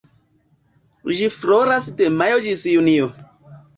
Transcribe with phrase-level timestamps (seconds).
[1.19, 3.11] Ĝi floras de majo ĝis junio.